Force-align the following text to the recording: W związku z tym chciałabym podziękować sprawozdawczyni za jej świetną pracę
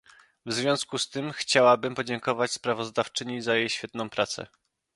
W 0.45 0.53
związku 0.53 0.97
z 0.97 1.09
tym 1.09 1.31
chciałabym 1.31 1.95
podziękować 1.95 2.51
sprawozdawczyni 2.51 3.41
za 3.41 3.55
jej 3.55 3.69
świetną 3.69 4.09
pracę 4.09 4.47